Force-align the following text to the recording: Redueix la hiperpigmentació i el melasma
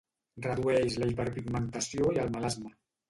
Redueix 0.45 0.95
la 1.03 1.09
hiperpigmentació 1.11 2.09
i 2.17 2.21
el 2.25 2.33
melasma 2.39 2.73